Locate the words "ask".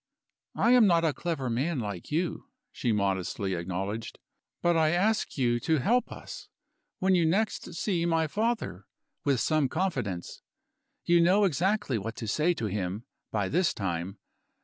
4.93-5.37